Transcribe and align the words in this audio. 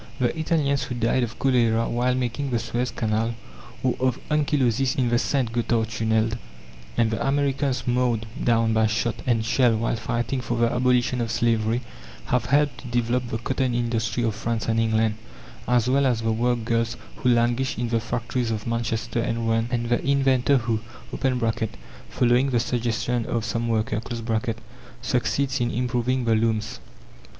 The 0.17 0.35
Italians 0.35 0.85
who 0.85 0.95
died 0.95 1.21
of 1.21 1.37
cholera 1.37 1.87
while 1.87 2.15
making 2.15 2.49
the 2.49 2.57
Suez 2.57 2.89
Canal, 2.89 3.35
or 3.83 3.95
of 3.99 4.19
anchylosis 4.31 4.95
in 4.95 5.09
the 5.09 5.19
St. 5.19 5.51
Gothard 5.53 5.89
Tunnel, 5.91 6.31
and 6.97 7.11
the 7.11 7.23
Americans 7.27 7.85
mowed 7.85 8.25
down 8.43 8.73
by 8.73 8.87
shot 8.87 9.21
and 9.27 9.45
shell 9.45 9.75
while 9.77 9.95
fighting 9.95 10.41
for 10.41 10.57
the 10.57 10.73
abolition 10.73 11.21
of 11.21 11.29
slavery, 11.29 11.81
have 12.25 12.45
helped 12.45 12.79
to 12.79 12.87
develop 12.87 13.27
the 13.29 13.37
cotton 13.37 13.75
industry 13.75 14.23
of 14.23 14.33
France 14.33 14.67
and 14.67 14.79
England, 14.79 15.17
as 15.67 15.87
well 15.87 16.07
as 16.07 16.21
the 16.21 16.31
work 16.31 16.65
girls 16.65 16.97
who 17.17 17.29
languish 17.29 17.77
in 17.77 17.89
the 17.89 17.99
factories 17.99 18.49
of 18.49 18.65
Manchester 18.65 19.21
and 19.21 19.47
Rouen, 19.47 19.67
and 19.69 19.89
the 19.89 20.03
inventor 20.03 20.57
who 20.57 20.79
(following 22.09 22.49
the 22.49 22.59
suggestion 22.59 23.23
of 23.27 23.45
some 23.45 23.67
worker) 23.67 24.01
succeeds 25.03 25.61
in 25.61 25.69
improving 25.69 26.25
the 26.25 26.33
looms. 26.33 26.79